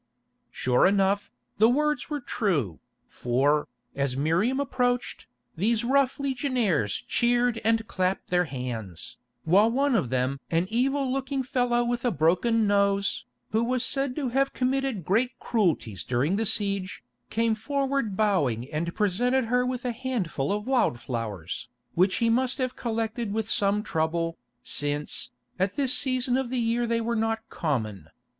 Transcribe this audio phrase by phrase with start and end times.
[0.49, 1.29] Sure enough,
[1.59, 8.45] the words were true, for, as Miriam approached, these rough legionaries cheered and clapped their
[8.45, 13.85] hands, while one of them, an evil looking fellow with a broken nose, who was
[13.85, 19.63] said to have committed great cruelties during the siege, came forward bowing and presented her
[19.67, 25.29] with a handful of wild flowers, which he must have collected with some trouble, since,
[25.59, 28.07] at this season of the year they were not common.